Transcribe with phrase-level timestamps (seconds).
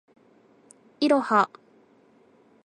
[0.99, 1.47] いろは